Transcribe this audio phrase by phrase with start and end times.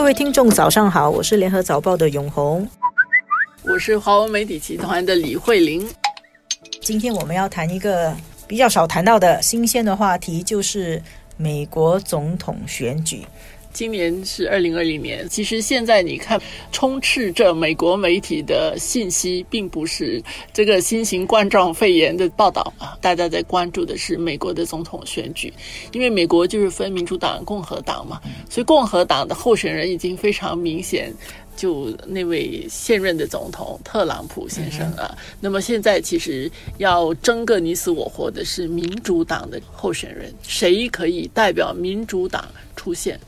[0.00, 2.66] 各位听众，早上好，我是联合早报的永红，
[3.64, 5.86] 我是华文媒体集团的李慧玲。
[6.80, 8.16] 今天我们要谈一个
[8.48, 11.00] 比较少谈到的新鲜的话题，就是
[11.36, 13.26] 美国总统选举。
[13.72, 16.40] 今年是二零二零年，其实现在你看，
[16.72, 20.22] 充斥着美国媒体的信息，并不是
[20.52, 25.52] 这个新型冠状肺炎的报道啊，大家在关注的是美国的总统选举，
[25.92, 31.12] 因为美国就是分民主党、共和党嘛，所以共和党的候选人已经非常明显，
[31.56, 42.44] 就那位现任的总统特朗普先生啊，那么现在其实要争个你死我活的是民主党的候选人，谁可以代表民主党
[42.74, 43.18] 出现？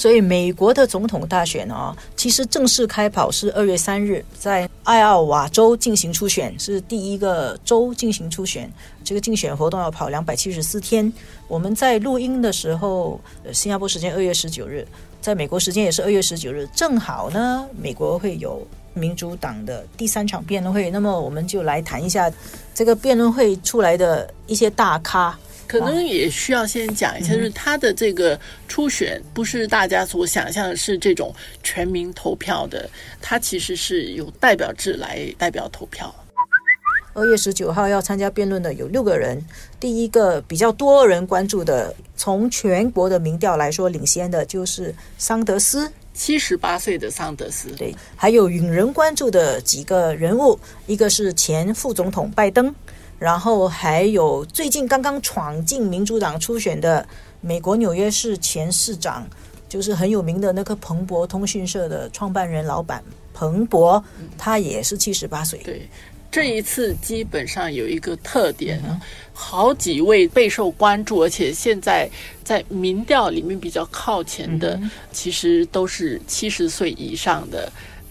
[0.00, 8.72] 所以，美国的总统大选啊，其实正式开跑是二月三日，在艾奥瓦州进行初选，是第一个州进行初选。
[9.04, 11.12] 这个竞选活动要跑两百七十四天。
[11.48, 13.20] 我们在录音的时候，
[13.52, 14.88] 新加坡时间二月十九日，
[15.20, 20.90] 在美国时间也是二月十九日，正好呢，美国会有民主党的第三场辩论会。
[20.90, 22.32] 那么，我们就来谈一下
[22.74, 25.38] 这个辩论会出来的一些大咖。
[25.70, 31.32] 可能也需要先讲一下，就是他的这个初选不是大家所想象的是这种
[31.62, 32.90] 全民投票的，
[33.22, 36.12] 他其实是有代表制来代表投票。
[37.12, 39.40] 二月十九号要参加辩论的有六个人，
[39.78, 47.68] 第一个比较多人关注的，从全国的民调来说领先的就是桑德斯，七十八岁的桑德斯。
[47.76, 52.74] 对，还有引人关注的几个人物，一个是前副总统拜登。
[53.20, 57.06] 然后还有最近刚刚闯进民主党初选的
[57.42, 59.28] 美国纽约市前市长，
[59.68, 63.04] 就是很有名的那个彭博通讯社的创办人老板
[63.34, 64.02] 彭博，
[64.38, 65.60] 他也是七十八岁。
[65.62, 65.86] 对，
[66.30, 68.82] 这一次基本上有一个特点，
[69.34, 72.08] 好几位备受关注，而且现在
[72.42, 74.80] 在民调里面比较靠前的，
[75.12, 77.70] 其实都是七十岁以上的。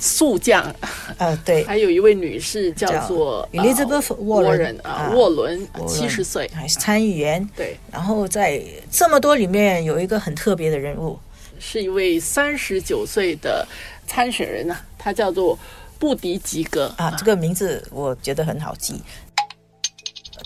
[0.00, 0.74] 速将，
[1.18, 7.46] 呃，对，还有一位女士叫做 Elizabeth Warren 啊，沃伦，七十岁，还是参议员。
[7.54, 11.18] 对，然后在这么多里面有一个很特别的人物，
[11.58, 13.66] 是一位三十九岁的
[14.06, 15.58] 参选人呢，他叫做
[15.98, 16.86] 布迪吉格。
[16.96, 19.02] 啊，这个名字我觉得很好记，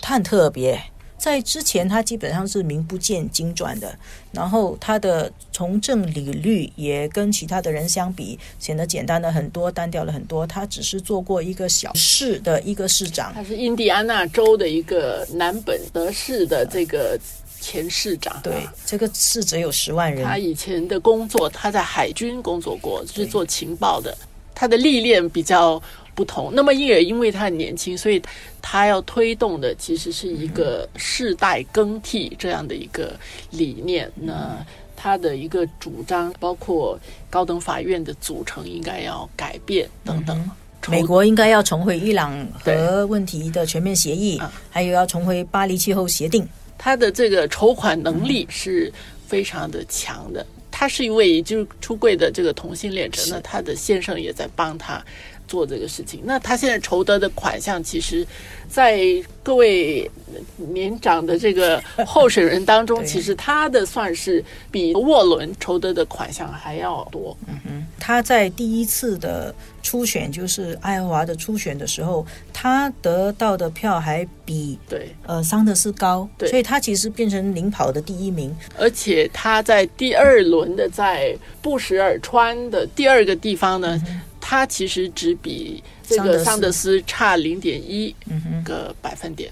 [0.01, 0.79] 他很特别。
[1.17, 3.97] 在之前，他基本上是名不见经传的，
[4.31, 10.45] 然后他的从政履历也跟其他的人相比，显得简单了很多，单调了很多。
[10.45, 17.19] 他只是做过一个小市的一个市长，他是印第安纳州的一个南本德市的这个
[17.59, 18.39] 前市长。
[18.43, 18.53] 对，
[18.85, 20.23] 这个市只有十万人。
[20.23, 24.15] 他以前的工作，他在海军工作过，是做情报的。
[24.53, 25.81] 他的历练比较。
[26.15, 28.21] 不同，那么也因为他很年轻，所以
[28.61, 33.19] 他要推动的其实是一个世代更替这样的一个
[33.51, 34.09] 理念。
[34.15, 34.65] 那
[34.95, 36.97] 他的一个主张包括
[37.29, 40.49] 高等法院的组成应该要改变等等。
[40.87, 46.47] 美国应该要重回伊朗核问题的全面协议，还有要重回巴黎气候协定。
[46.77, 48.91] 他的这个筹款能力是
[49.27, 50.45] 非常的强的。
[50.71, 55.03] 他是一位就是出柜的这个同性恋者，那他的先生也在帮他。
[55.47, 58.25] 做这个事情，那他现在筹得的款项，其实，
[58.67, 58.99] 在
[59.43, 60.09] 各位
[60.57, 67.35] 年长的这个候选人当中，其实他的算是比沃伦筹得的款项还要多。
[67.47, 69.53] 嗯哼，他在第一次的
[69.83, 78.55] 初选，就是爱荷华的初选的时候，他得到的票还比对呃桑德斯高，所以他其实变成领跑的第一名。
[78.77, 84.01] 而且他在第二轮的在布什尔川的第二个地方呢。
[84.47, 88.15] 他其实只比这个桑德斯差零点一
[88.63, 89.51] 个百分点。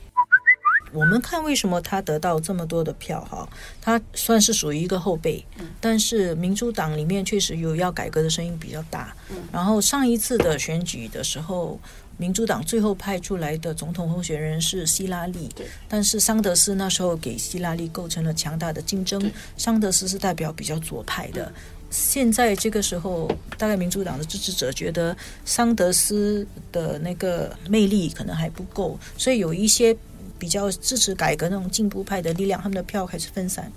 [0.94, 3.48] 我们看为什么他得到这么多的票哈？
[3.82, 5.44] 他算是属于一个后备，
[5.82, 9.16] 但是民主党里面确实有要改革的声音比较大。
[9.52, 11.80] 然后上一次的选举的时候，
[12.18, 15.50] 民主党最后派出来的总统候选人是希拉里，
[15.90, 19.32] 但是桑德斯那时候给希拉里构成了强大的竞争。
[19.58, 21.52] 桑德斯是代表比较左派的。
[21.90, 25.16] 现在这个时候，大概民主党的支持者觉得
[25.46, 29.96] 桑德斯的那个魅力可能还不够，所以有一些
[30.40, 33.72] 比较支持改革那种进步派的力量，他们的票开始分散，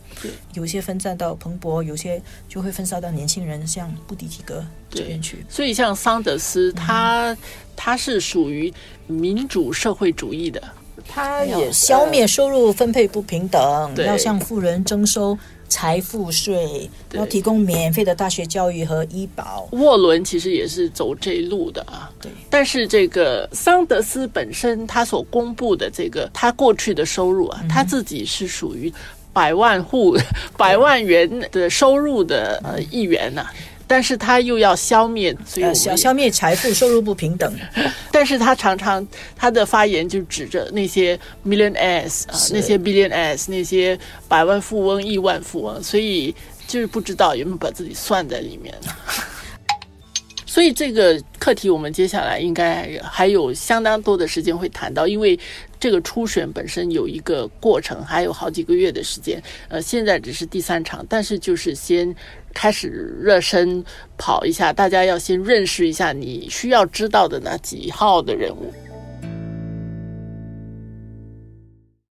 [0.54, 5.44] 有些分散到彭博，有些就会分散到年轻人，像布迪吉格这边去。
[5.48, 7.36] 所以像桑德斯，他
[7.76, 8.72] 他是属于
[9.06, 10.62] 民主社会主义的，
[11.08, 15.38] 他也消灭收入分配不平等，要向富人征收。
[15.68, 19.68] 财富税要提供免费的大学教育和医保。
[19.72, 22.10] 沃伦其实也是走这一路的啊。
[22.20, 22.30] 对。
[22.48, 28.92] 但是这个桑德斯本身他所公布的这个他过去的收入啊，他自己是属于
[29.32, 30.16] 百万户、
[30.56, 33.46] 百万元的收入的呃议员呐。
[33.86, 37.52] 但是他又要消灭，所以消灭财富、收入不平等。
[38.10, 39.06] 但是他常常
[39.36, 43.98] 他的发言就指着那些 millionaires 啊，那些 billionaires，那些
[44.28, 46.34] 百万富翁、亿万富翁，所以
[46.66, 48.74] 就是不知道有没有把自己算在里面。
[50.56, 55.38] 所以这个课题我们接下来应该还有相当多的时间会谈到，因为
[55.78, 59.38] 这个初选本身有一个过程，还有好几个月的时间。
[59.68, 62.16] 呃，现在只是第三场，但是就是先
[62.54, 62.88] 开始
[63.20, 63.84] 热身
[64.16, 68.72] 跑一下，大家要先认识一下你需要知道的那几号的人物。